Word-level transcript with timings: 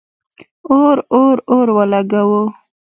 اور، 0.71 0.95
اور، 1.17 1.37
اور 1.53 1.67
ولګوو 1.77 2.43